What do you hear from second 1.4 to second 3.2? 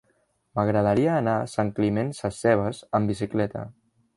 a Sant Climent Sescebes amb